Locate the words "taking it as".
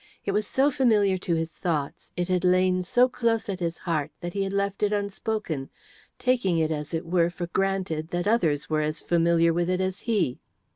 6.17-6.91